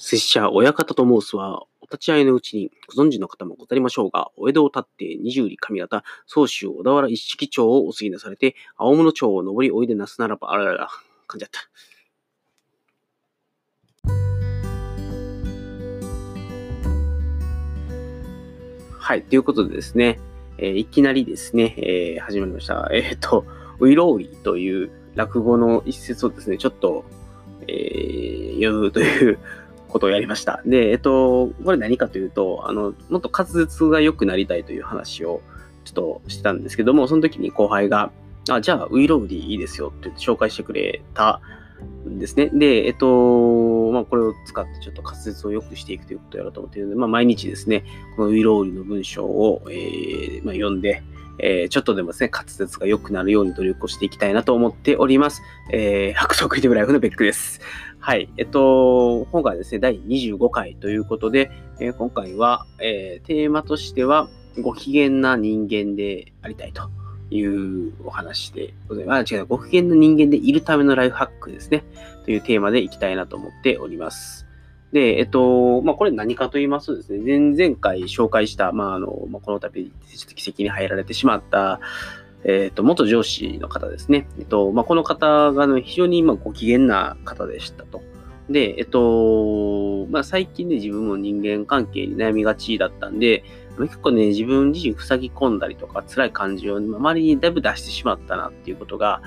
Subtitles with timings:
[0.00, 10.88] 拙者、親方と申すは、お立ち会いのうちにご存知の方もござりましょうが、お江戸を立って二十里上方、総州小田原一式町をお過ぎなされて、青物町を登りおいでなすならば、あららら、
[11.26, 11.60] 噛んじゃった。
[19.00, 20.20] はい、ということでですね、
[20.58, 22.88] えー、いきなりですね、えー、始まりました。
[22.92, 23.44] えっ、ー、と、
[23.80, 27.04] ウイロウリという落語の一節をですね、ちょっと、
[27.66, 29.38] えー、読むという
[29.88, 30.62] ことをやりました。
[30.66, 35.40] で、えっと、これ何かというと、あの、もっと滑舌が良くなりたいという話を
[35.84, 38.12] ちょっとしてたんですけども、その時に後輩が、
[38.50, 41.40] あ、じゃあ、ウイロウリいいですよってって紹介してくれた
[42.08, 42.50] んですね。
[42.52, 47.84] で、えっと、まあ、これを使ってちょっと滑舌を良くしていくということをやろうと思っているので、まあ、毎日ですね、
[48.16, 51.02] このウイロウリの文章を、えー、まあ、読んで、
[51.38, 55.42] えー、ちょっとでもですね、滑舌が良くなるように努力をしていきたいなと思っております。
[55.72, 57.60] えー、白色イティブライフのベックです。
[58.00, 58.28] はい。
[58.36, 64.28] えっと、今回はですね、第25回ということで、えー、今回は、えー、テーマとしては、
[64.60, 66.90] ご機嫌な人間でありたいと
[67.30, 69.34] いうお話でございます。
[69.34, 71.84] あ、違う、ご機嫌な人間でいるためのライフハックですね。
[72.24, 74.47] というテーマでいきたいなと思っております。
[74.92, 81.80] で、えっと、まあ、これ何かと言いますとですね、前々回紹介した、まあ、あの、まあ、この度、ちょっと奇跡に入られてしまった、
[82.44, 84.28] えっ、と、元上司の方ですね。
[84.38, 88.00] えっと、まあ、この方が、ね、非常に、まご機嫌な方でしたと。
[88.48, 93.44] で、えっと、まあ、最近ね、自分も人間関係に悩みがちだったんで、
[93.78, 99.20] 結構ね、自分自身塞ぎ込んだりとか、辛い感じを周りにだいぶ出してしまったなっていうことが、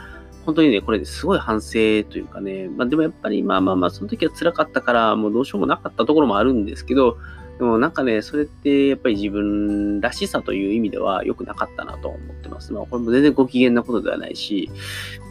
[0.45, 1.77] 本当にね、これですごい反省と
[2.17, 7.17] いうかね、まあでもやっぱりまあまあまあ、その時は辛かったから、もうどうしようもなかったところもあるんですけど、
[7.57, 12.73] でもなんかね、それってやっぱり自分らしさという意味では良くなかったなと思ってます。
[12.73, 14.71] まあこれも全然ご機嫌なことではないし、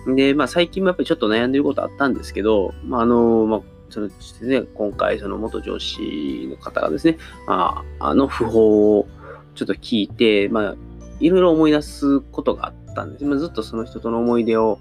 [0.06, 9.08] で、まあ最近もやっぱりちょっと悩んでることあったんですけど、まああの、まあそのですね、今回その元上司の方がですね、まあ、あの訃報を
[9.56, 10.76] ちょっと聞いて、まあ
[11.18, 13.24] いろいろ思い出すことがあったんです。
[13.24, 14.78] まあ、ずっとその人との思い出を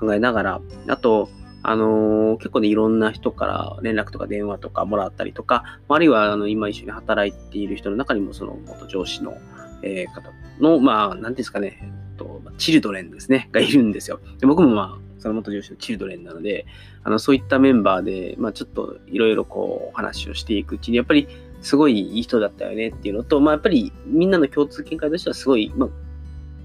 [0.00, 1.28] 考えながら、あと、
[1.62, 9.36] あのー、結構ね、いろんな人から連絡とか電話とかもらったりとか、あるいはあの今一緒に働いている人の中にもその元上司の、
[9.82, 14.20] えー、方の、まあ、なんですかね、えっと、チルドレンですね、がいるんですよ。
[14.38, 16.64] で僕もまあ、その元上司のチルドレンなので、
[17.04, 21.28] あのそういったメンバーで、まあ、ちょっといろいろこう、お話をしていくうちに、やっぱり
[21.60, 25.88] すごいいい人だったよねっていうのと、まあ、やっぱりみんなの共通見解としてはすごい、まあ、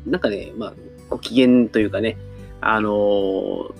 [0.09, 0.73] なんかね、まあ、
[1.09, 2.17] ご機嫌というかね、
[2.61, 3.73] あの、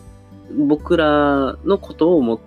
[0.68, 2.40] 僕らのことを思っ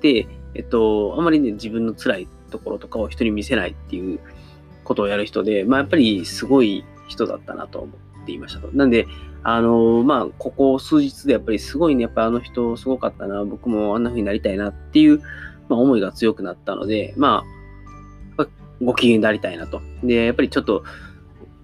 [0.00, 4.20] て、えっと、あまりね、自分の辛いところとかを人に見せないっていう
[4.84, 8.68] ことをやる人で、まあ、やっぱりすごい人だったなと思っていましたと。
[8.72, 9.06] なんで、
[9.42, 15.20] あの、まあ、ここ数日でやっぱりすごいね、やっぱあの人すごかったな、僕もあんな風になりたいなっていう、
[15.68, 17.58] まあ、思いが強くなったので、まあ、
[18.82, 19.80] ご機嫌でありたいなと。
[20.02, 20.84] で、やっぱりちょっと、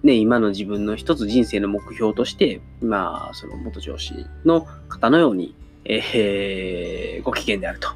[0.05, 4.13] ね、今の自分の一つ人生の目標として、まあ、その元上司
[4.45, 7.89] の方のように、えー、ご機嫌であると。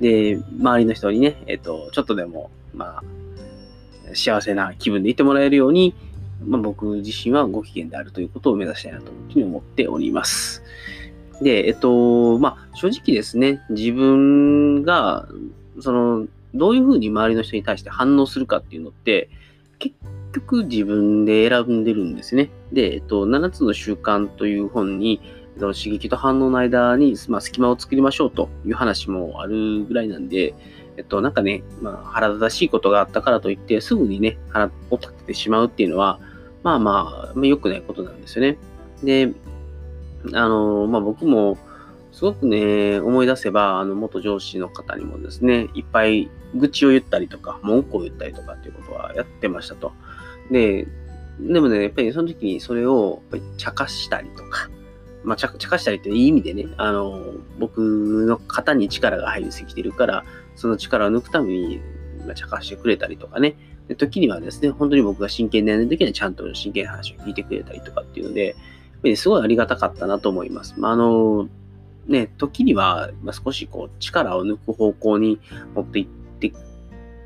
[0.00, 5.96] で、周りの人にね、えっ、ー、と、ちょっとでも、まあ、幸せな気分でいてもらえるように、
[6.46, 10.62] まあ、僕自身はご機嫌であるということを目指したいなというふうに思っております。
[11.42, 15.26] で、えっと、まあ、正直ですね、自分が、
[15.80, 19.28] その、どういうふうに周りの人に対して反応するかっていうのって、
[19.80, 19.96] 結
[20.40, 22.50] 局自分で選んでるんですね。
[22.72, 25.20] で、えっと、7つの習慣という本に、
[25.58, 30.54] 刺激と反応の間に、まあ、隙間を作りましょうという話もあるぐらいなんで、
[30.96, 36.20] えっと、なんかね、まあ、腹立たしいことがあったからといって、すぐにね、腹を立ててしまうっていうのは、
[36.62, 38.58] まあまあ、良くないことなんですよね。
[39.02, 39.32] で、
[40.32, 41.56] あの、まあ僕も、
[42.12, 49.92] すごくね、思い出せば、あの、元上司の方にもですね、いっぱい愚痴を言ったりとか、文句を言ったりとかっていうことはやってましたと。
[50.50, 50.86] で、
[51.40, 54.70] でもね、やっぱりその時にそれをやっぱり茶化したりとか、
[55.24, 57.22] まあ、茶化したりっていい意味でね、あの、
[57.58, 57.80] 僕
[58.26, 60.24] の肩に力が入りすぎてるから、
[60.56, 61.80] その力を抜くために、
[62.26, 63.56] まあ、茶化してくれたりとかね、
[63.88, 68.54] で時にはですね、本当に僕が真剣でやる時にはちゃんと真剣な話を聞いてくれたりとかっていうので、やっ
[69.02, 70.74] ぱりすごいありがたかったなと思います。
[70.76, 71.48] まあ、あの、
[72.06, 73.10] ね、時には、
[73.44, 75.40] 少しこう力を抜く方向に
[75.74, 76.06] 持っていっ
[76.38, 76.52] て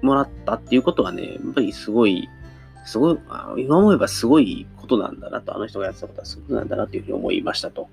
[0.02, 2.29] もらったっていうことはね、やっぱりすごい
[2.84, 3.19] すごい、
[3.58, 7.88] 今思えばすごいことなんだなと、あの人がやってたことはすごいなんだなというふうに思いましたと。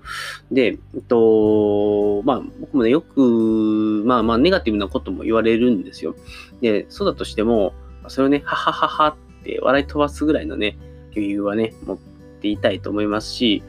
[0.50, 6.14] で、えっと、まあ、僕もね、よく、まあまあ、ネガティブなことも言われるんですよ。
[6.60, 7.72] で、そうだとしても、
[8.08, 10.76] それをね、ははははって笑い飛ばすぐらいのね、
[11.12, 11.98] 余裕はね、持っ
[12.40, 13.62] ていたいと思いますし、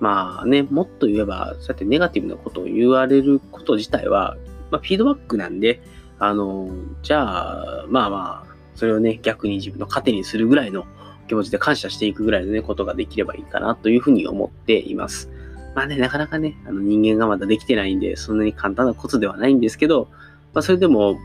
[0.00, 4.36] まあね、もっと言えば、そうやってネガティブなことを言われること自体は、
[4.70, 5.80] まあ、フィードバックなんで、
[6.18, 6.70] あの、
[7.02, 8.51] じゃあ、まあまあ、
[8.82, 10.86] それをね、逆に自分の糧にするぐらいの
[11.28, 15.30] 気持ちで感謝していくぐらいのね、ことができればいいかなというふうに思っています。
[15.76, 20.08] まあね、なかなかね、あの人間がまだできてないんで、そんなに簡単なことではないんですけど、
[20.52, 21.16] まあそれでも、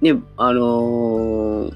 [0.00, 1.72] ね、あのー、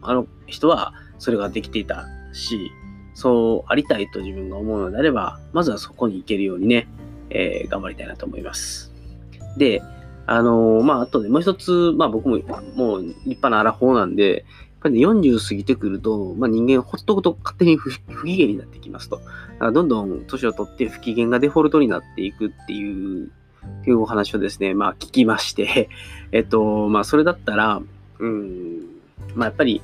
[0.00, 2.72] あの人はそれができていたし、
[3.12, 6.88] そうありたいと自分が思うのであれば、まずはそこに行けるようにね、
[7.28, 8.94] えー、頑張りたいなと思います。
[9.58, 9.82] で、
[10.26, 12.38] あのー、まあ、あとね、もう一つ、まあ僕も
[12.74, 14.44] もう立派なアラフォーなんで、やっ
[14.82, 17.90] ぱり、ね、40過ぎてくると、まあ人間ほっとくと勝手に不
[18.24, 19.20] 機嫌になってきますと。
[19.72, 23.30] どんどん年を取って不機嫌がデフォルトになっていくっていう
[23.84, 25.88] というお話をですね、まあ聞きまして、
[26.32, 27.80] えっと、まあそれだったら、
[28.18, 28.80] うん、
[29.34, 29.80] まあやっぱり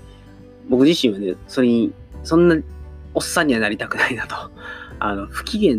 [0.68, 1.92] 僕自身はね、それに、
[2.24, 2.56] そんな
[3.14, 4.34] おっさんにはなりたくないなと。
[4.98, 5.76] あの、不機嫌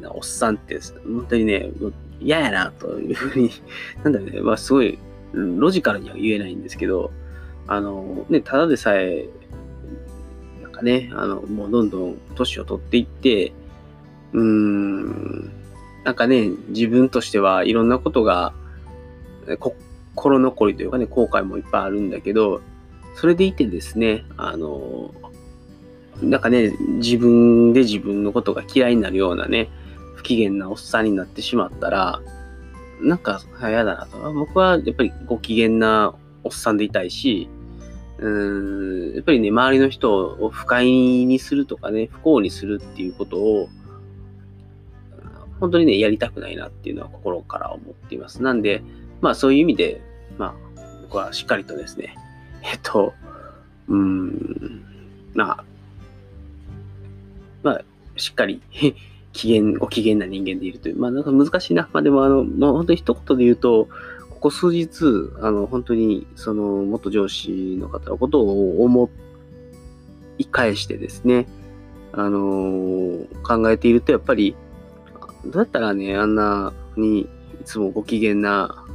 [0.00, 1.70] なおっさんって、本当にね、
[2.24, 3.50] 嫌やなというふうに、
[4.02, 4.98] なんだろうね、まあすごい
[5.32, 7.10] ロジカルには言えないんですけど、
[7.66, 9.28] あの、ね、ただでさえ、
[10.62, 13.52] なんかね、あの、もうどんどん年を取っていって、
[14.32, 15.50] うーん、
[16.04, 18.52] なんかね、自分としてはいろんなことが、
[20.14, 22.60] 心残りというかね、後悔もいっぱいあるんだけど、
[23.14, 25.14] それでいてですね、あの、
[26.22, 29.70] なんかね、自分で自分のことが嫌いになるようなね、
[30.24, 32.20] 機嫌なおっさんになってしまったら、
[33.00, 34.32] なんか嫌だなと。
[34.32, 37.48] 僕はやっぱりご機嫌なおっさんでいたいし、
[38.18, 43.68] うーん、やっぱりね、周りの人を不快にするとかね、不幸にするっていうことを、
[45.60, 48.42] 本当にね、やりたくないなっていうのは心から思っています。
[48.42, 48.82] なんで、
[49.20, 50.00] まあそういう意味で、
[50.38, 50.54] まあ
[51.02, 52.16] 僕はしっかりとですね、
[52.62, 53.14] えっと、
[53.88, 54.82] うーん、
[55.34, 55.64] まあ、
[57.62, 57.84] まあ、
[58.16, 58.62] しっかり
[59.34, 60.98] 機嫌、ご機嫌な人間でいるという。
[60.98, 61.88] まあなんか難しいな。
[61.92, 63.88] まあでもあの、もう本当に一言で言うと、
[64.30, 64.88] ここ数日、
[65.42, 69.10] あの、本当に、その、元上司の方のことを思
[70.38, 71.46] い返してですね、
[72.12, 74.54] あの考えていると、やっぱり、
[75.44, 77.28] どうやったらね、あんなにい
[77.64, 78.86] つもご機嫌な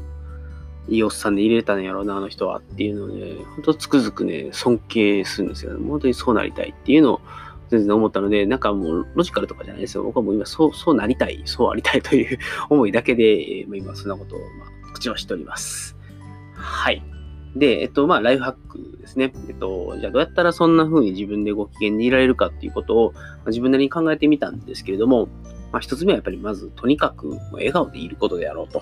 [0.88, 5.85] いいおっさんで入れたんやろうな、あの人はっていうのをね、ほんとつくづくね、尊敬するんですよ、ね。
[5.85, 7.21] 本当にそうなりたいっていうのを
[7.69, 10.04] 全然思ったので、なんかもうロジカルとかじゃないですよ。
[10.04, 12.38] 僕はもう今そう、そうなりたい、そうありたいという
[12.69, 15.95] 思いだけで、ま、今そんなことを、まあ、口はしております。
[16.54, 17.04] はい。
[17.56, 19.33] で、えっと、まあ、ライフハックですね。
[19.48, 25.30] えっと、じゃあどうやったらそんな風に自分でご機嫌でいられるかっていうことを、まあ、自分なりに考えてみたんですけれども、
[25.71, 28.81] まあ、一つ目はやっぱりまず、とにかく笑顔でいることであろうと。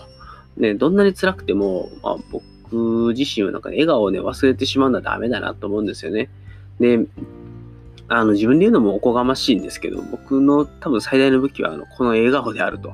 [0.57, 2.43] ね、どんなに辛くても、まあ、僕
[3.13, 6.29] 自身はなんか、笑顔をね、忘れてしまうのはダメだなと思うんですよね。
[6.79, 7.05] で、
[8.09, 12.93] あの、自分で言うのもおこがましいんですけど、僕の多分最大の武器は、あの、この笑顔であると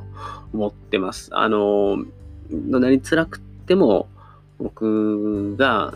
[0.53, 1.29] 思ってます。
[1.33, 1.97] あの、
[2.51, 4.07] どんなに辛くても、
[4.59, 5.93] 僕が、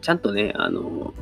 [0.00, 1.14] ちゃんとね、あの、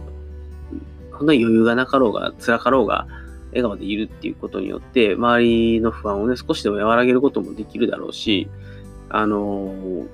[1.13, 3.07] 本当に余裕がなかろうが、辛かろうが、
[3.51, 8.49] 笑顔でいるっていうことによって、周りの不安をね、少しでも和らげることもできるだろうし、
[9.09, 10.05] あの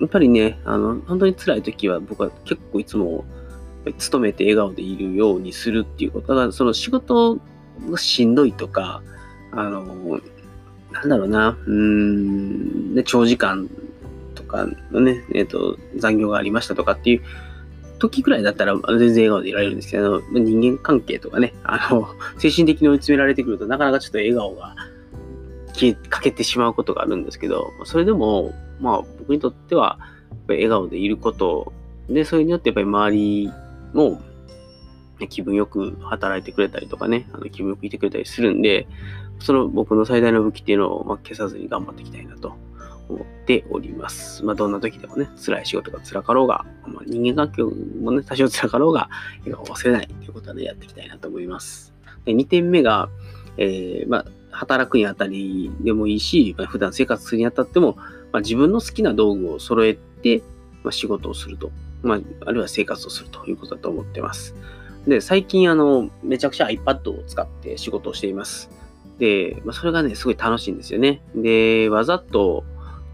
[0.00, 3.24] やっぱりね、あの、本当に辛い時は僕は結構いつも、
[3.84, 6.34] 努めて笑顔でいるようにするっていうこと。
[6.34, 7.38] だからその仕事
[7.90, 9.02] がしんどいとか、
[9.52, 10.20] あの、
[10.92, 13.68] なんだろうな、うん、ね、長時間
[14.34, 17.22] とかのね、えっ、ー、と、残業がありましたとかっていう
[17.98, 22.08] 時くらいだったら全然笑顔でいられるんですけど、人間関係とかね、あの、
[22.38, 24.74] 精神的に追い詰められてくるとなかなかちょっと笑顔が
[25.74, 29.98] 消えかけてしまうことがあるんですけど、それでも、まあ僕にとっては、
[30.48, 31.72] 笑顔でいること
[32.08, 33.52] で、それによってやっぱり周り
[33.92, 34.20] も
[35.28, 38.86] 気分よく働いてくれたりとかね、あの気分よくいてくれたりするんで、
[39.40, 42.56] その僕の最大の武器っていうのを、まあ、消さずに頑張っていきたいなと
[43.08, 44.44] 思っております。
[44.44, 49.08] まあ、どんな時でもね、辛い仕事が辛かろうが、まあ、人間関係もね、多少辛かろうが、
[49.44, 51.94] 笑顔を忘れないということでやっていきたいなと思います。
[52.24, 53.08] で2点目が、
[53.56, 57.96] えー、まあ、働くにあたりでもいいし、まあ、普段生活するにあたっても、
[58.32, 60.42] まあ、自分の好きな道具を揃えて、
[60.82, 61.70] まあ、仕事をすると。
[62.02, 64.54] まあ、あるいは生活をするということだと思ってます。
[65.06, 68.70] で、最近、あの、めちゃくちゃ iPad を使って仕事をしています。
[69.18, 71.22] で、まあ、それがね、すごい楽しいんですよね。
[71.34, 72.64] で、わざと、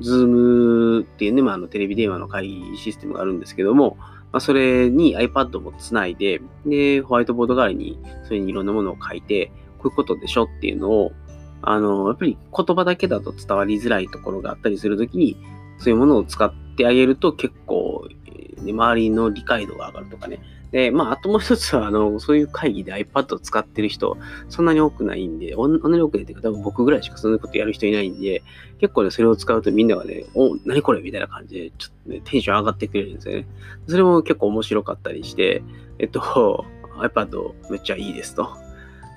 [0.00, 3.96] Zoom っていうね、まあ、あのテレビ電話の会議システムがあるんですけども、
[4.32, 11.12] まあ、それに iPad もつないで、で、ホワイトボード代わりに、それにいろんなものを書いて、こういうことでしょっていうのを、
[11.62, 15.36] あの、やっぱり言葉だけだと伝わりづらいところがあったりするときに、
[15.78, 18.08] そういうものを使ってあげると結構、
[18.62, 20.40] ね、周りの理解度が上がるとかね、
[20.74, 24.16] で、まあ、あともう一つは、あの、そういう会議で iPad を使ってる人、
[24.48, 28.42] そんなに多くないんで、同じ多くないっていうか、多分僕ぐらいしかそんなことやる人いないんで、
[28.80, 33.46] 結構ね、それを使うとみんながね、お、何これみたいな感じで、ちょっとね、テンション上がってくれるんですよね。
[33.86, 35.62] それも結構面白かったりして、
[36.00, 36.66] えっと、
[36.98, 38.48] iPad めっちゃいいですと。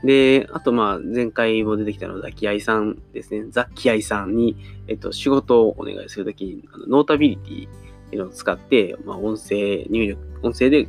[0.03, 3.45] で、あとまあ、前回も出てきたのザキアイさんですね。
[3.49, 4.55] ザキアイさんに、
[4.87, 7.67] えっと、仕事をお願いするときに、あのノータビリティ
[8.11, 10.87] いうのを使って、まあ、音声入力、音声で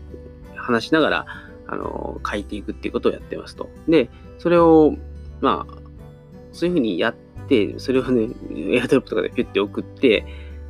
[0.57, 1.27] 話しながら、
[1.67, 3.69] あの、書いていくっていうことをやってますと。
[3.89, 4.95] で、それを、
[5.41, 5.79] まあ、
[6.53, 7.15] そういうふうにやっ
[7.49, 8.29] て、それをね、
[8.75, 10.25] エアドロップとかでピュッて送って、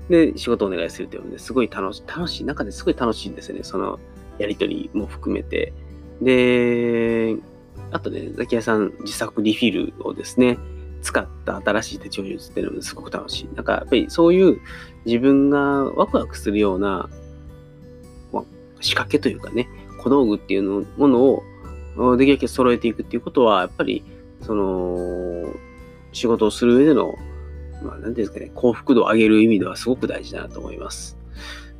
[0.08, 3.62] で、仕事をお願いするっていうのですごい楽しい、楽しい、中ですごい楽しいんですよね。
[3.62, 4.00] その
[4.38, 5.72] やりとりも含めて。
[6.22, 7.36] で、
[7.90, 10.58] あとね、ザキヤさん自作リフィルをですね、
[11.02, 13.48] 使った新しい手帳術っていうのもすごく楽しい。
[13.54, 14.60] なんかやっぱりそういう
[15.04, 17.08] 自分がワクワクするような、
[18.32, 18.44] まあ、
[18.80, 21.42] 仕掛けというかね、小道具っていうのものを
[22.16, 24.04] できるだけ揃えていくっていうことは、やっぱり、
[24.42, 25.52] その、
[26.12, 27.14] 仕事をする上での、
[27.82, 31.18] まあ、なんていうんですかね、幸福度を上げる意味ではすごく大事だなと思います。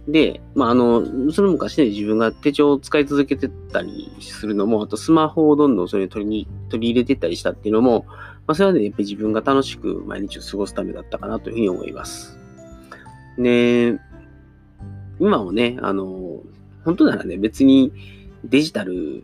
[0.09, 8.07] で、まあ、あの、その昔ね、自分が手帳を使い続けてたりするのも、あとスマホをどんどんそれに取りに取り入れてたりしたっていうのも、
[8.49, 12.38] まあ、それはね、やっぱり自分が楽しく毎日を過ごすためだったかなというふうに思います。
[13.37, 13.99] で、
[15.21, 16.40] 今もね、あの、
[16.83, 17.93] 本当ならね、別に
[18.45, 19.23] デジタル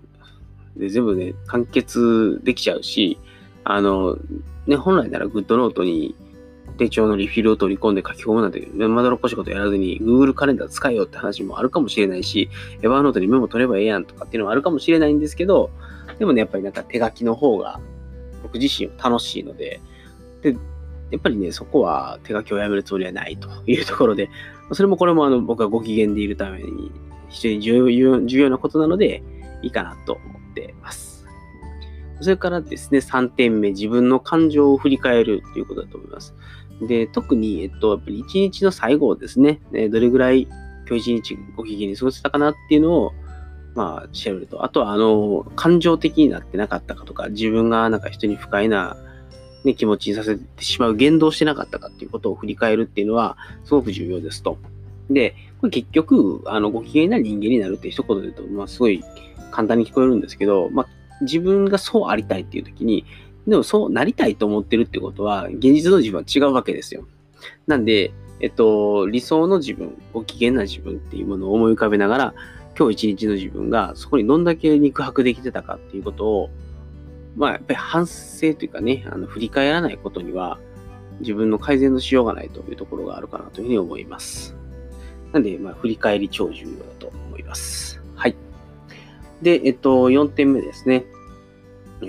[0.76, 3.18] で全部ね、完結できちゃうし、
[3.64, 4.18] あの、
[4.66, 6.14] ね、本来ならグッドノートに
[6.76, 12.50] 手帳のリフィルを取り込んで書き込むなんて、まどろっこしいことやらずに Google カレンダー使えよって話もあるかもしれないし、
[12.82, 15.70] エヴァーノートにメモ取ればええやんとかっていうのもあるかもしれないんですけど、
[16.18, 17.80] でもね、やっぱりなんか手書きの方が
[18.54, 19.80] 僕自身楽しいので、
[20.42, 20.56] で、
[21.10, 24.30] やっぱりね、そこは手書きをやめるつもりはないと いうところで、
[24.72, 26.90] それもこれもあの僕はご機嫌でいるために
[27.28, 29.22] 非常に重要重要なことなので、
[29.62, 31.26] いいかなと思ってます。
[32.20, 36.34] それからですね、3点目、自分の感情を振り返るということだと思います。
[36.82, 40.46] で、特に、えっと、やっぱり一日の最後ですね、どれぐらい
[40.88, 43.12] 今日一日ご機嫌に過ごせたかなっていうのを、
[43.74, 44.64] まあ、調べると。
[44.64, 48.96] あとは、あの、感情的になってなかったかとか、自分がなんか人に不快な、
[49.64, 54.58] ね、気持ちにさせてしまう言動してなかったかっていうことを振り返るっていうのは、すごく重要ですと。
[55.10, 59.02] で、これ結局、あの、ご機嫌な人間になるって一言で言うと、まあ、すごい
[59.50, 60.86] 簡単に聞こえるんですけど、まあ、
[61.22, 63.04] 自分がそうありたいっていう時に、
[63.46, 67.06] でもそうなりたいと思ってるってことは、現実の自分は違うわけですよ。
[67.66, 72.34] なんで、えっと、理想の自分、ご機嫌な自分っていうものを思い浮かべながら、
[72.76, 76.50] 今日一日の自分がそこにどんだけ肉薄できてたかっていうことを、
[77.36, 80.58] まあやっぱり反省というかね、あの振り返らないことには、
[81.20, 84.56] 自分の改善のしようがないというところがあるかなというふうに思います。
[85.32, 88.02] なんで、まあ振り返り超重要だと思います。
[88.16, 88.34] はい。
[89.42, 91.04] で、えっと、4点目ですね。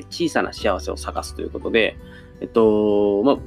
[0.10, 1.96] 小さな幸せを探すということで、
[2.42, 3.38] えっと、まあ、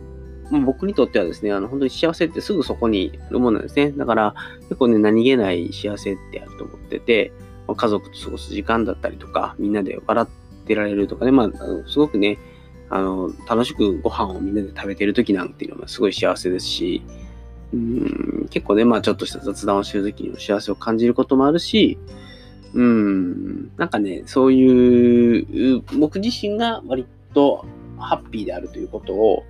[0.50, 3.92] 僕にとってはですね、あの、本当に幸せってすぐそこにあるものなんですね。
[3.92, 7.32] だから、結構ね、何気ない幸せってあると思ってて、
[7.66, 11.50] まあ、家族と過ごす時間だったりとか、みんなで笑ってられるとかね、まあ、
[11.86, 12.38] すごくね、
[12.90, 17.02] あの、楽しくご飯をみんなで食べてる時なんていうのはすごい幸せですし、
[17.72, 21.98] うん結構ね、まあちょっとした雑談をしてる時にも幸せを感じることもあるし、
[22.74, 27.66] うん、なんかね、そういう、僕自身が割と
[27.98, 29.44] ハッピーであるということを、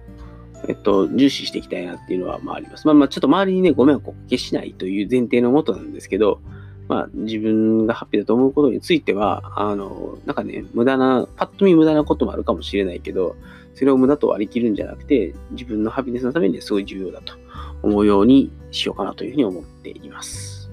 [0.66, 2.86] えっと、重視していきたいなっていうのは、まああります。
[2.86, 6.40] まあまあ、ちょっと周りにね、ご迷惑をおかけしないという前提のもとなんですけど、
[6.88, 13.36] まあ、自分がハッピーだと思うことについては、あの、なんかね、無駄な、パッと見無駄なこともあるかもしれないけど、
[13.74, 17.34] それを無駄と割り切るんじゃなくて、自分のハピネスのためにすごい重要だと
[17.82, 20.70] 思うようにしようかなというふうに思っています。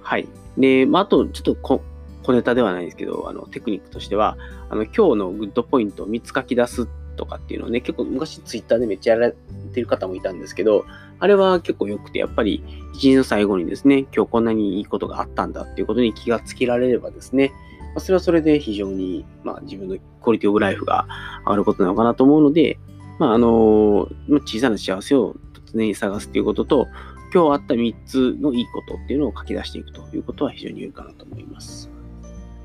[0.00, 0.28] はい。
[0.56, 1.82] で、まあ、あと、ちょっとこ
[2.22, 4.38] 小ネタではないですけど、あの、テクニックとしては、
[4.70, 9.34] あの、今日のグッドポイントを3つ書き出すとかっていうのをね、結構昔ツイッターでめっちゃやられ
[9.72, 10.84] てる方もいたんですけど、
[11.18, 12.62] あれは結構良くて、やっぱり
[12.94, 17.52] 一日の最後にですね、今日こんなにいいことがあったんだっていうことに気がつけられればですね、
[17.98, 21.06] それはそれで非常に、まあ、自分のクオリティオブライフが
[21.44, 22.78] 上がることなのかなと思うので、
[23.18, 24.08] まあ、あの、
[24.44, 25.36] 小さな幸せを
[25.72, 26.88] 常に探すということと、
[27.32, 31.90] 今日あった3つのいいことっていうのを書き出していくということは非常に良いかなと思います。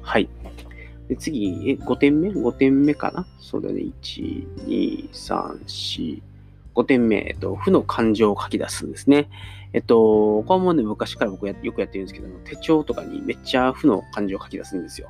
[0.01, 0.29] はい。
[1.09, 3.25] で次、え、5点目 ?5 点目かな？
[3.39, 3.81] そうだね。
[4.01, 6.21] 1、2、3、4、
[6.75, 9.27] 5点目、えっと、負の感情を書き出すんですね。
[9.73, 15.09] えっと、これもね、昔から僕やよくやってるんですけども手帳とかにめっちゃ負の感情を書き出すんですよ。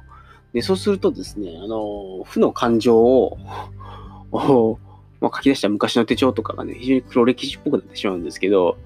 [0.54, 3.38] で、そうするとですね、あの、負の感情を
[5.22, 8.78] まあ、書き出した昔の手帳とかがね、非常に黒歴史っぽくなってしまうんですけど、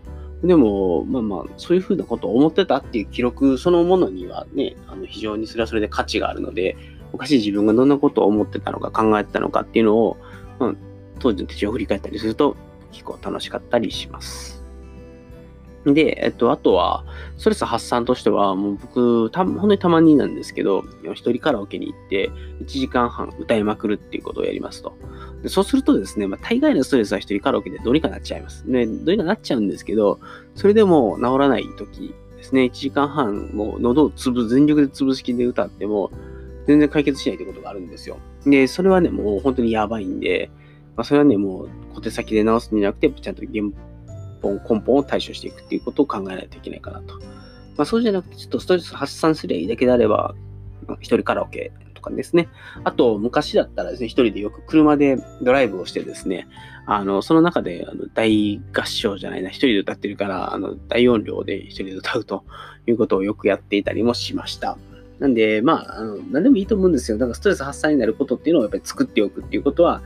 [0.44, 6.76] でも、まあまあ、そういうふうなことを思ってたっていう記録そのものにはね、あの非常にそれはそれで価値があるので、
[7.14, 10.18] 昔自分がどんなことを思ってたのか考えてたのかっていうのを、
[10.60, 10.74] まあ、
[11.20, 12.58] 当時の手帳を振り返ったりすると
[12.92, 14.54] 結構楽しかったりします。
[15.86, 17.04] で、えっと、あとは、
[17.38, 24.96] ストレス発散としては、もう僕、た本当にたまになんですけど、一人カラオケに行って、1時間半歌いまくるっていうことをやりますと。
[25.42, 28.64] でそうするとですね、まあ、大概のストレスは一人カラオケでどうにかなっちゃいます。
[28.64, 30.22] ね、どうにかなっちゃうんですけど、
[30.56, 36.12] それでも治らない時ですね、1時間半、もう喉をつぶ、全力で潰しきで歌っても、
[36.68, 38.18] 全然解決しないということがあるんですよ。
[38.46, 40.50] で、それはね、もう本当にやばいんで、
[40.96, 43.64] まあ、それはね、もう小手先で直すんじゃなくて、ちゃんと原
[44.42, 47.16] 本、根本を対処していくっていうことを考えないといけないかなと。
[47.76, 50.36] まあ、そうじゃなくて、ちょっとストレス発散すりゃいいだけであれば、
[51.00, 52.50] 一人カラオケとかですね。
[52.84, 56.48] あと、昔だったらですね、一人でよく車でドライブをしてですね、
[56.86, 62.44] あの、その中であの大合唱じゃないな、一人で歌ってるから、あの、大音量で一人で歌うと
[62.86, 64.78] いうことをよくやっていたりもしました。
[65.24, 67.18] なんで、まあ、あの何でもいいと思うんですよ。
[67.18, 70.02] だからストレス発散になることっていうのをやっぱり作っておくっていうことは、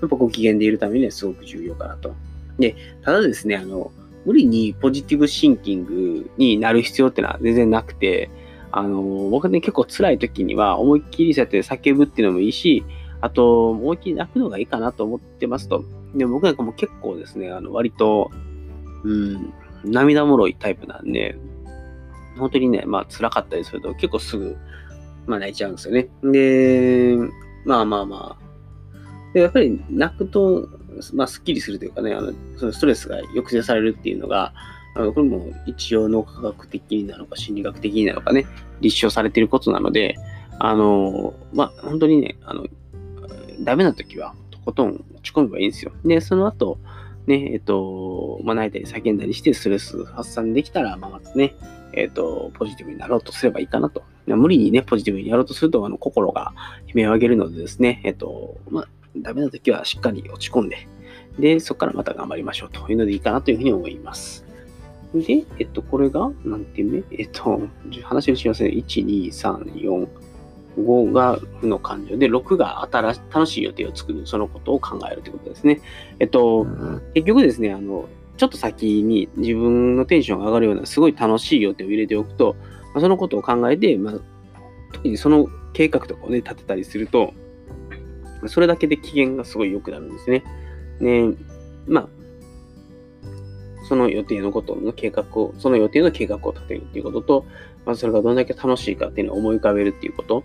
[0.00, 2.14] やっぱご機嫌でいるためにはすごく重要かなと。
[2.58, 3.92] で、ただですね、あの、
[4.24, 8.30] 無理にポジティブシンキングになる必要ってのは全然なくて、
[8.70, 12.82] あの、僕ね、結構辛い時には思いっきりそうやって叫ぶっていうのもいいし、
[13.20, 15.84] あと、思いっきり泣くのがいいかなと思ってますと。
[16.14, 18.30] で、僕なんかも結構ですね、あの、割と、
[19.04, 19.52] うん、
[19.84, 21.36] 涙もろいタイプなんで、
[22.38, 24.56] 本当にね、まあ辛かったりすると結構すぐ、
[25.26, 26.08] まあ泣いちゃうんですよね。
[26.22, 27.16] で、
[27.64, 29.34] まあまあまあ。
[29.34, 30.68] で、やっぱり泣くと、
[31.14, 34.52] まあスッキリするというかね、あのそのストレスが抑制されるっていうのが、
[34.94, 38.46] あのこれも一応脳科学的なのか心理学的なのかね、
[38.80, 40.16] 立証されていることなので、
[40.58, 42.66] あの、まあ本当にね、あの、
[43.60, 45.92] ダメな時はとことん落ち込めばいいんですよ。
[46.04, 46.78] で、その後、
[47.26, 51.54] ね、えっと、まあ、泣いたり叫んだりしてストレス発散できたら、まあ、またね、
[51.94, 54.02] えっ、ー、と、ポジティブになろうとすればいいかなと。
[54.26, 56.52] 無理にね、ポジティブにやろうとすると、あの、心が
[56.86, 60.88] 悲鳴を上げるのでですね、えっ、ー、と、まあ、ダメな時はしっかり落ち込んで、
[61.38, 64.44] で、そこからまた頑張りましょうというのでいいかなというふうに思います。
[65.14, 67.60] で、えっと、これが、何点目えっと、
[68.02, 68.70] 話をしますね。
[68.70, 70.08] 1、2、3、4、
[70.78, 75.80] 5が負の感情で、6が新し楽しい予定を作る、そのことを考えるということですね。
[76.18, 76.66] えっと、
[77.14, 82.56] 結局ですね、あの、ちょっと先に自分のテンションが上がるようなすごい楽しい予定を入れておくと、
[82.94, 84.14] まあ、そのことを考えて、まあ、
[84.92, 87.32] 特にその計画とかをね、立てたりすると、
[88.46, 90.44] それだけで機嫌がすごい良くなるんですね。
[91.00, 91.34] ね
[91.86, 92.08] まあ、
[93.88, 97.46] その予定のことの計画を、その予定の計画を立てるっていうことと、
[97.84, 100.44] まずそれがどんだけ楽しいかっていうのを思い浮かべるっていうこと。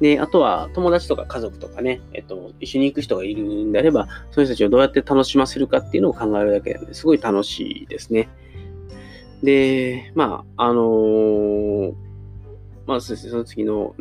[0.00, 8.28] で、あとは友達とか家族とかね、えっと、一緒に行く人がいるんであれば、その人たちをどうやって楽しませるかっていうのを考えるだけで、すごい楽しいですね。
[9.42, 11.94] で、まあ、あのー、
[12.86, 13.94] まあそうですね、その次の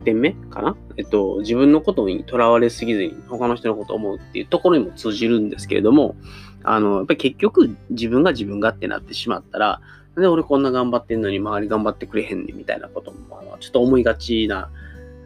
[0.00, 0.76] 8点目かな？
[0.96, 6.16] えっと、自分のことにとらわれすぎずに他の人のことを思うっていうところにも通じるんですけれども、
[6.62, 9.80] あの、やっぱり結局自分が自分がってなってしまったら、
[10.14, 14.70] なんで俺こんな頑張ってんのに周り頑張ってくれへんねんみたいなことも、ちょっと思いがちな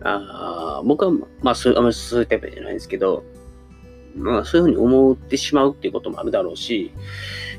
[0.05, 1.11] あ僕は、
[1.43, 3.25] まあ、そう、あんまそういうタイプじゃないんですけど、
[4.17, 6.93] まあ、そういうふうに思ってしまうっていうこともあるだろうし、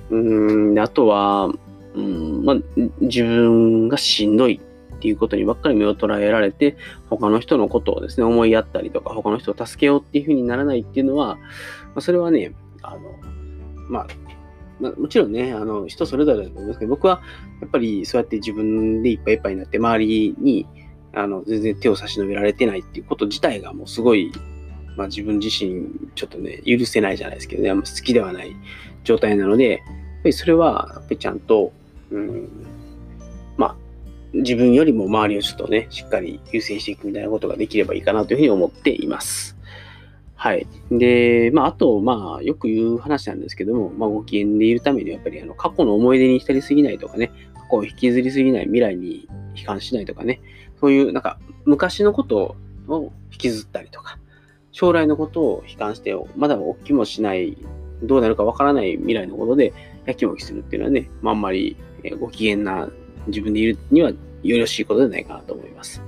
[0.09, 1.49] うん、あとは、
[1.95, 2.55] うん、まあ、
[3.01, 4.61] 自分がしんどい
[4.95, 6.77] っていうことにばっかり目を捉えられて、
[7.09, 11.41] 他の人のことをですね、思いやったりとか、他の人を助けようっていうふうにならないっていうのは、ま
[11.95, 12.99] あ、それはね、あの、
[13.89, 14.07] まあ、
[14.79, 17.21] まあ、もちろんね、あの、人それぞれだと思いますけど、僕は
[17.61, 20.67] やっぱりそうやって自分でいっぱいいっぱいになって、周りに、
[21.15, 24.31] あの、全然手を差し伸べられてないっていうこと自体がもうすごい、
[24.97, 28.55] まあ自分自身ちょっとね、許せないじゃないですけどね、あんま好きではない
[29.03, 29.85] 状態なので、やっぱ
[30.25, 31.71] りそれは、やっぱりちゃんと、
[32.11, 32.49] うん、
[33.57, 33.75] まあ、
[34.33, 39.55] 自分よりも周りをちょっとね、しっかり優先していくみたいなことができればいいかなというふうに思っています。
[40.35, 40.67] はい。
[40.91, 50.41] で、まあ、あと、まあ、よく言う話なんですけども、まあ、ご機嫌でいるためにはやっぱり、あの、過去の思い出に浸りすぎないとかね、過去を引きずりすぎない未来に悲観しないとかね、
[50.85, 52.55] そういうなんか昔のこと
[52.87, 54.19] を引きずったりとか、
[54.71, 57.57] 将来のことを悲観して、まだ起きもしない、
[58.03, 59.73] どうなるかわからない未来のことで
[60.05, 61.75] やきもきするっていうのはね、まあ、あんまり
[62.19, 62.87] ご機嫌な
[63.25, 64.11] 自分でいるには
[64.43, 66.03] よろしいことではないかなと思います。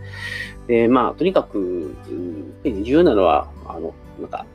[0.68, 1.96] で、まあ、とにかく、
[2.63, 4.46] 重要なのは、あの、なんか、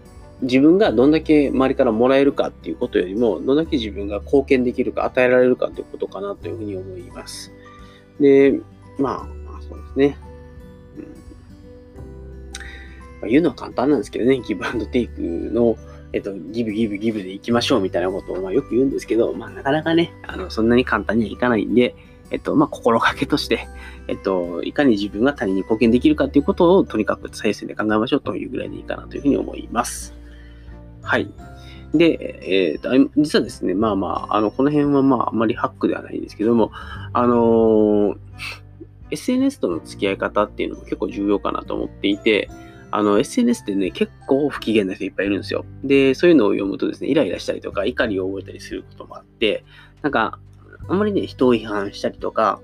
[0.43, 7.51] 自分がどんだけ周りからもらえるかっていうことよりも、どんだけ自分が貢献できるか、与えられるかということかなというふうに思います。
[8.21, 8.61] で、
[8.99, 9.42] まあ、
[9.95, 10.17] ですね。
[10.97, 11.05] うん
[13.21, 15.77] まあ、言うのは簡単なんですけどね、ギブアンドテイクの
[16.13, 21.95] えっと、ギブギブギブで行きましょうみたいなことをまあよく言うんですけど、まあなかなかね、あの、そんなに簡単にはいかないんで、
[22.31, 23.67] えっと、まあ心がけとして、
[24.09, 30.15] えっと、いかに自分が他人に貢献できるかっていうことをとにかく最優先で考えましょうというぐらいでいいかなというふうに思います。
[31.03, 31.31] はい。
[31.95, 36.73] で、えー、実はですね、まあまあ、あの、この辺はまあ、あまりハックではないんですけども、
[37.13, 38.17] あのー、
[39.13, 42.51] SNS との付き合い方っていうのも結構重要かなと思っていて、
[42.91, 45.65] あの、SNS ってね、結構不機嫌な人いっぱいいるんですよ。
[45.83, 49.65] で、そういうのを読むとですね、イライラしたりとか、怒りを覚えたりすることもあって、
[50.03, 50.39] なんか、
[50.89, 52.61] あんまりね、人を批判したりとか、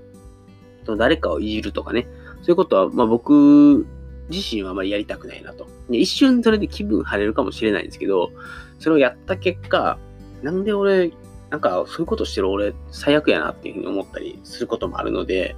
[0.97, 2.07] 誰かをいじるとかね、
[2.41, 3.87] そういうことは、まあ僕
[4.29, 5.67] 自身はあまりやりたくないなと。
[5.89, 8.31] で一瞬それで気分晴れるかもしれないんですけど、
[8.79, 9.97] それをやった結果、
[10.43, 11.11] なんで俺、
[11.49, 15.55] なんかそういうことしてる俺最悪やなっていうふうに思ったりすることもあるので、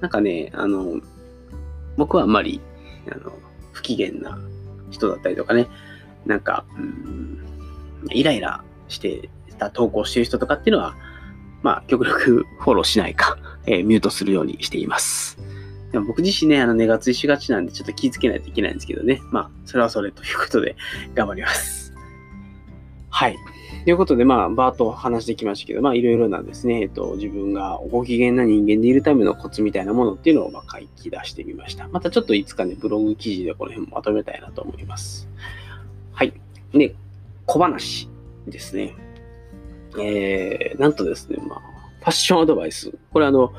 [0.00, 1.00] なんかね、あの、
[1.96, 2.60] 僕はあんまり、
[3.10, 3.32] あの、
[3.72, 4.38] 不機嫌な
[4.90, 5.68] 人だったりとかね、
[6.26, 7.38] なんか、うん、
[8.10, 10.94] イライラしてた投稿してる人とかっていうのは、
[11.62, 15.38] まあ、極力 フォローしないか、えー、ミュートするようにしています。
[15.92, 19.20] でも僕自身ね、あの、根がついしがちなんで、ちょっと気をつけないといけないんですけどね。
[19.30, 20.76] まあ、それはそれということで、
[21.14, 21.79] 頑張ります。
[23.10, 23.36] はい。
[23.84, 31.88] ということで、まあ、バーと話してきましたけど、まあ、いろいろなですね、えっと、自分がご機嫌な人間でいるためのコツみたいなものっていうのを、まあ、書き出してみました。
[31.88, 35.28] またちょっといつかね、ブログ記事でこの辺もまとめたいなと思います。
[36.12, 36.32] はい。
[36.72, 36.94] で、
[37.46, 38.08] 小話
[38.46, 38.94] ですね。
[39.98, 41.60] えー、なんとですね、まあ、
[42.00, 42.92] ファッションアドバイス。
[43.12, 43.52] これあの、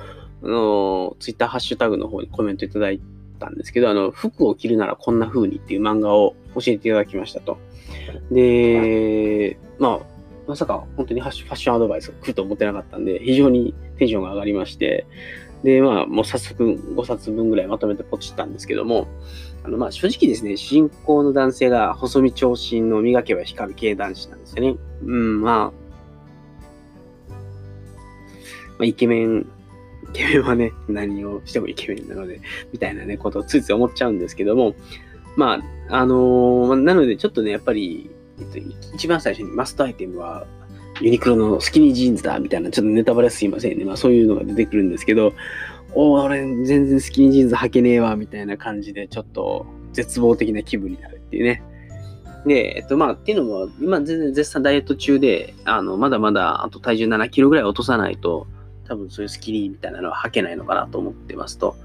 [0.44, 3.04] あの、ツイッターハッシュタグの方にコメントいただいて
[3.42, 7.58] たんですけど、あの、服を着るならこんな風にっていう漫画を教えていただきましたと。
[8.32, 10.12] で、まあ、
[10.48, 15.06] まさか本当にファッションアドバイスが来ると思ってなかったんで、非常にテンションが上がりまして、
[15.64, 19.08] で、まあ、もう早速5冊分ぐらいまとめてポチったんですけども、
[19.64, 24.76] あの、まあ、正直ですね、主人公の男性が細身長身の磨けば光る系男子なんですよね。
[25.04, 25.74] うん、まあ、ま
[28.82, 29.46] あ、イケメン
[30.12, 34.76] ケメンはね、何をしてもイケメンなので、みたいなね、ことをついつい思っちゃうんですけども、
[35.36, 38.58] まあ、あのー、なのでちょっとね、やっぱり、えっと、
[38.96, 40.46] 一番最初にマストアイテムは、
[41.00, 43.86] ユニクロのスキニージーンズだ、みたいな、ちょっとネタバレすいませんね。
[43.86, 45.34] まあそういうのが出てくるんですけど、
[45.94, 51.64] おー、俺全然スキニージーンズ履けねえわ、みたいな感じで、ちょっと絶望的な気分になるっていうね。
[52.46, 58.48] で、えっと、まあ、っていうのも、今全然絶賛ダイエット中で、あの、まだまだ、あと体重7キロぐらい落とさないと、
[58.92, 61.78] 多分そういうスキニーみたいなのは履けないのかなと思ってますと。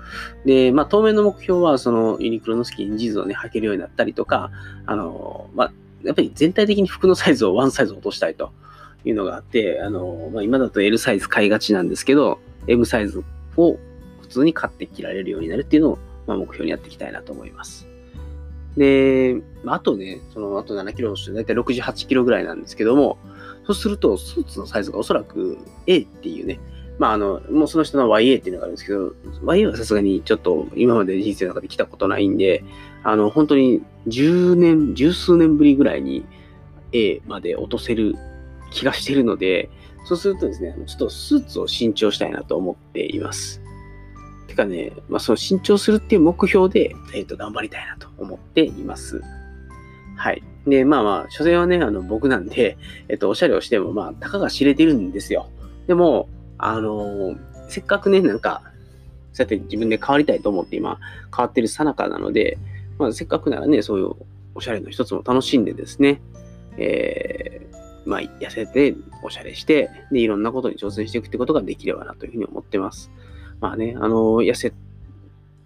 [0.44, 4.50] で、まあ当面の目標はそのユニクロのスキニージーズをね、履けるようになったりとか、
[4.86, 8.50] あの、まあやっぱり全体的に服のサイズをワンサイズ落としたいと
[9.04, 13.22] いうのがあって、あの、まあ今だと L サイズ買いがちなんですけど、M サイズ
[13.56, 13.78] を
[14.22, 17.86] 普通に買って着られるようになるっていうのを、まあ、目標にやっていきたいなと思います。
[18.76, 23.18] で、あとね、そのあと7キロとしてだいたい68キロぐらいなんですけども、
[23.66, 26.60] そうするとスーツのサイズがおそらく A っていうね、
[26.98, 32.64] まあ、あの、もうその人の YA っていうのがあるんですけど、YA はさすがにちょっと今まで人生の中で来たことないんで、
[33.02, 36.24] あの、本当に10年、十数年ぶりぐらいに
[36.92, 38.14] A まで落とせる
[38.70, 39.70] 気がしてるので、
[40.06, 43.60] そうするとですね、ちょっとスーツを新調したいなと思っています。
[44.46, 49.20] てかね、まあ、その新調するっていう目標で、えっ、と、頑張りたいなと思っています。
[50.16, 50.42] はい。
[50.66, 52.78] で、まあまあ、所詮はね、あの、僕なんで、
[53.08, 55.48] えっと、おしゃれをしても、まあ、たかが知れてるんですよ。
[55.86, 56.28] でも、
[56.58, 57.36] あの
[57.68, 58.62] せっかくね、なんか、
[59.32, 60.98] そうやって自分で変わりたいと思って今、
[61.34, 62.58] 変わってるさなかなので、
[62.98, 64.12] まあ、せっかくならね、そういう
[64.54, 66.20] おしゃれの一つも楽しんでですね、
[66.78, 73.10] えー、まあ、痩せて、おしゃれして、で、いろんなことに挑戦していくってことができればなというふうに思ってます。
[73.60, 74.72] まあね、あの痩せ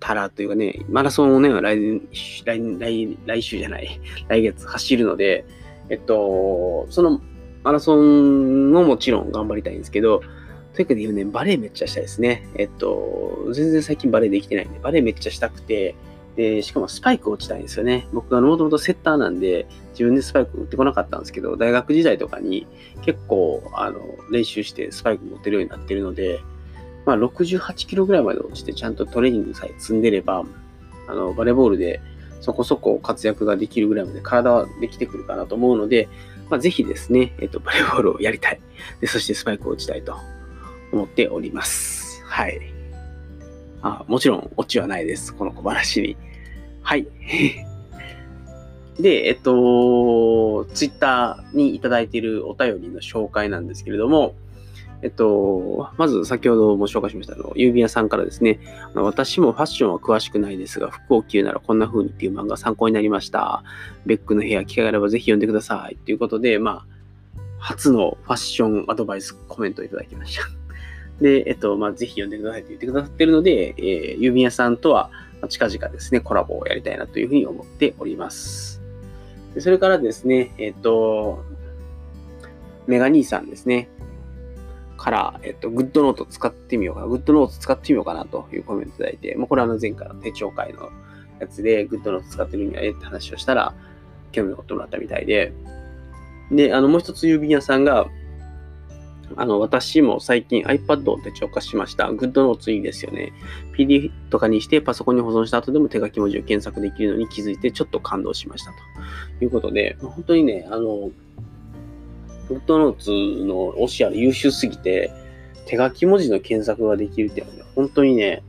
[0.00, 2.00] たらというかね、マラソンをね、来
[2.44, 5.44] 来来来週じゃない、来月走るので、
[5.88, 7.20] えっと、その
[7.62, 10.22] マラソンももちろん頑張りたいんですけど、
[10.74, 12.48] というか言うね、バレエめっちゃしたいですね。
[12.54, 15.94] えっと、全然最近バレエできてないんで、バレエめっちゃしたくて、
[16.36, 18.06] で、しかもスパイク落ちたいんですよね。
[18.12, 22.66] 僕はもともとセッターなんで、自分でスパイク打ってこなかったんですけど、大学時代とかに
[23.02, 26.40] 結構、あの、練習してスパイク持ってるようになってるので、
[27.04, 30.44] まあ、68キロぐらいまで落ちて、ちゃんとトレーニングさえ積んでれば、
[31.08, 32.00] あの、バレーボールで
[32.40, 36.08] そこそこ活躍ができるぐらいまで体はできてくるかなと思うので、
[36.48, 38.60] まあ、ぜひですね、えっと、バレーボールをやりたい。
[39.00, 40.16] で、そしてスパイクを打ちたいと
[40.92, 42.22] 思っております。
[42.24, 42.60] はい。
[43.82, 45.34] あもちろん、オチはないです。
[45.34, 46.16] この小話に。
[46.82, 47.06] はい。
[49.00, 54.34] で、えっと、ツイッターにいただいているお便りの紹介なんですけれども、
[55.02, 58.60] えっと、まず先ほども紹介しましたあの、郵便屋さんからですね、
[58.94, 63.62] 私もファッションは詳しくないですが、服を着るならこんな風にっていう漫画参考になりました。
[64.04, 65.96] ベックの部屋、機会があればぜひ読んでください。
[66.04, 66.86] ということで、まあ、
[67.58, 70.59] 初のファッションアドバイスコメントをいただきました。
[71.20, 75.10] で、えっと、まあ、ぜひ読んでくださいと言ってくださってるので、えー、郵便屋さんとは
[75.48, 78.80] 近々ですね、コラボをやりたいなというふうに思っております。
[79.54, 81.44] でそれからですね、えっと、
[82.86, 83.88] メガ兄さんですね。
[84.96, 87.06] から、えっと、 GoodNote 使ってみようかな。
[87.06, 90.90] GoodNote 使ってみようかなというコメントいただいて、もうこれはあの前回の手帳会の
[91.40, 93.74] やつで、 GoodNote 使ってみるにはえって話をしたら、
[94.32, 95.52] 興味を持ってもらったみたいで、
[96.52, 98.08] で、あの、もう一つ郵便屋さんが、
[99.36, 102.12] あの、私も最近 iPad を手帳化しました。
[102.12, 103.32] GoodNotes いいですよね。
[103.76, 108.72] PDF とかにしてパソコンに保存した後でも手書き文字を検索できるのに気づいてちょっと感動しました
[109.38, 111.10] ということで、本当にね、あの、
[112.48, 113.10] フットノーツ
[113.44, 115.12] の教え優秀すぎて、
[115.66, 118.42] 手書き文字の検索ができるっていうのはね、本当にね、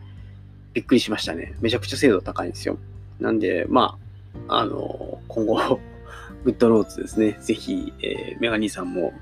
[0.73, 1.53] びっくりしましたね。
[1.61, 2.77] めちゃくちゃ精度高いんですよ。
[3.19, 3.97] なんで、ま
[4.47, 5.79] あ、あの、今後、
[6.43, 9.13] グッドノーツですね、ぜひ、えー、メガニーさんも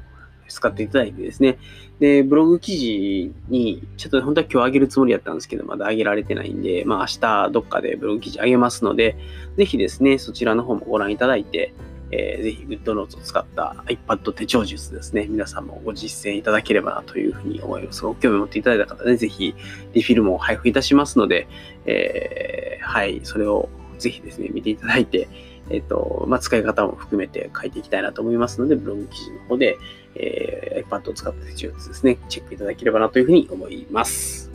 [0.54, 1.58] 使っていただいてですね。
[2.00, 9.18] で、ブログ記事に、ちょっと本当は今日上げるつもりだったんですけど、まだ上げられてないんで、まあ明日どっかでブログ記事上げますので、
[9.58, 11.74] ぜひですね、そちらの方もご覧いただいて、
[12.12, 18.04] えー、ぜひ GoodNotes を使った iPad 手帳術ですね、皆さんもご実践いただければなというふうに思います。
[18.04, 19.54] ご興味を持っていただいた方で、ぜひ
[19.94, 21.48] リフィルムを配布いたしますので、
[21.86, 25.28] えー、はい、それをぜひですね、見ていただいて、
[25.70, 29.78] えっ、ー、と、まあ、使い方も含めて書いていきたいなと思いますので、ブログ記事の方で、
[30.16, 34.52] えー、iPad を使った手帳術ですね、チェックいただければなというふうに思います。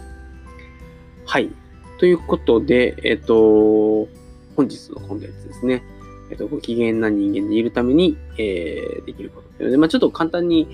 [1.26, 1.50] はい。
[1.98, 4.08] ということで、えっ、ー、と、
[4.56, 5.82] 本日のコンテンツですね。
[6.30, 10.66] えっと、ご機嫌な人間でいるために、えー、できることで、まあ、ちょっと簡単に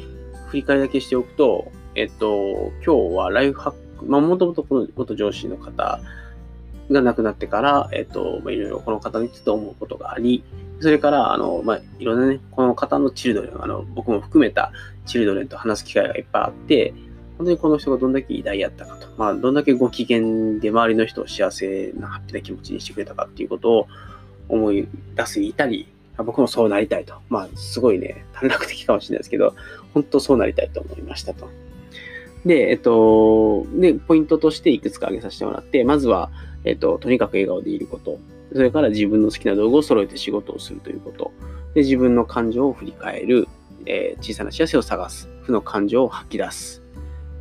[0.49, 6.01] 振り返りだけしておくと、えっと、今日はライフハック、まあ、もともとこの元上司の方
[6.91, 10.45] が亡くなってから、えっと、まあ、いろいろこの方について思うことがあり、
[10.81, 14.73] それから、あの、まあ、いろんなね、この方のチルドレン、あの、僕も含めた
[15.07, 16.95] チルドレンと話す機会がいっぱいあって、
[17.39, 23.89] 本当にこの人がどんだけ偉大やったかと、まあ、どんだけご機嫌で周りの人を幸せな、ハッピーな気持ちにしてくれたかっていうことを、
[24.51, 25.87] 思い出すいたり、
[26.19, 27.15] 僕もそうなりたいと。
[27.29, 29.55] まあ、すごいね、短絡的かもしれないですけど、
[29.95, 31.49] 本当そうなりたいと思いましたと。
[32.45, 36.31] で、えっと、で、ポイントとしていくつか挙げさせてもらって、まずは、
[36.65, 38.19] えっと、とにかく笑顔でいること。
[38.53, 41.33] それから自分の好きな道具を揃えて仕事をするということ。
[41.75, 43.49] で、自分の感情を振り返る。
[43.87, 45.29] えー、小さな幸せを探す。
[45.43, 46.83] 負の感情を吐き出す。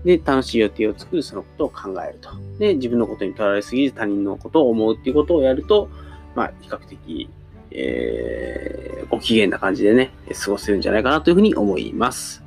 [0.05, 2.29] で、楽しい予定を作る、そのことを考えると。
[2.57, 5.89] で、自分のことにとらわれすぎず他人のことを思うっていうことをやると、
[6.35, 7.29] まあ、比較的、
[7.71, 12.43] えー、ご機嫌な感じでね、過ごせるんじゃないかなというふうに思います。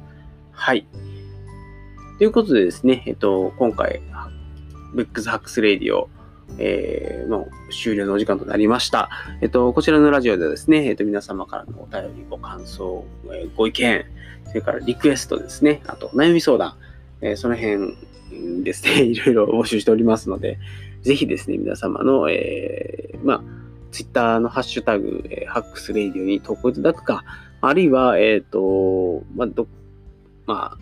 [0.52, 0.86] はい。
[2.18, 4.00] ということでですね、えっと、今回、
[4.94, 6.08] ブックスハックスレディオ、
[6.58, 9.10] えー、の終了のお時間となりました。
[9.40, 14.04] えっと、こちらのラジオではですね、えっと、皆様からのお便り、ご感想、えー、ご意見、
[14.46, 16.76] それからリクエストですね、あと悩み相談、
[17.20, 17.96] えー、その辺
[18.64, 20.58] ですね、 いろいろ募集しておりますので、
[21.02, 23.42] ぜひですね、皆様の、えー、まあ、
[23.90, 27.24] ツイッターのハッシュタグ、えー、 Hacks Radio に投稿いただくか、
[27.60, 29.66] あるいは、えっ、ー、と、まあ、ど、
[30.46, 30.78] まあ、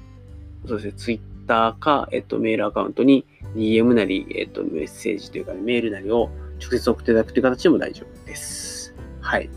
[0.66, 8.94] そうですね、ツイッターか、えっ、と、メールアカウントに DM なり、えっ、と、メッセージというか、ね、メールなりを直接送っていただくという形でも大丈夫です。
[9.20, 9.50] はい。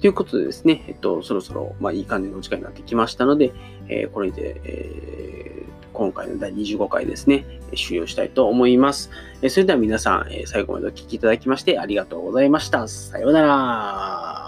[0.00, 3.52] ということでですね、えっと、そろそろ、まあ、いい感じの時間になってきましたので、
[3.88, 7.44] えー、これで、えー、今回の第25回ですね、
[7.76, 9.10] 終了したいと思います。
[9.48, 12.86] それでは皆さん、え最後までお聴きいただきましてありがとうございました。
[12.88, 14.47] さようなら。